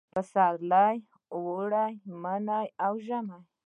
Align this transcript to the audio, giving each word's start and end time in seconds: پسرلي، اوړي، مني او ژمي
پسرلي، 0.13 0.95
اوړي، 1.33 1.91
مني 2.21 2.65
او 2.85 2.93
ژمي 3.05 3.39